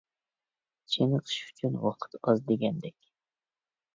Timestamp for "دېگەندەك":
2.47-2.97